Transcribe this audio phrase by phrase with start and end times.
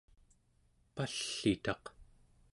[0.95, 1.83] pall'itaq